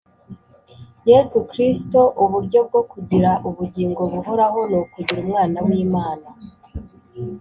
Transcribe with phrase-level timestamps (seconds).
[1.09, 6.27] Yesu Kristo Uburyo bwo kugira ubugingo buhoraho ni ukugira Umwana w'Imana